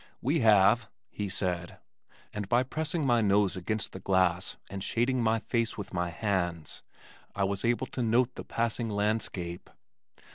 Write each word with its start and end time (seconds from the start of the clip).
"We 0.19 0.39
have," 0.39 0.87
he 1.11 1.29
said, 1.29 1.77
and 2.33 2.49
by 2.49 2.63
pressing 2.63 3.05
my 3.05 3.21
nose 3.21 3.55
against 3.55 3.91
the 3.93 3.99
glass 3.99 4.57
and 4.67 4.83
shading 4.83 5.21
my 5.21 5.37
face 5.37 5.77
with 5.77 5.93
my 5.93 6.09
hands 6.09 6.81
I 7.35 7.43
was 7.43 7.63
able 7.63 7.85
to 7.85 8.01
note 8.01 8.33
the 8.33 8.43
passing 8.43 8.89
landscape. 8.89 9.69